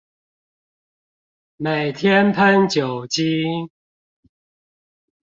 [1.57, 3.69] 每天噴酒精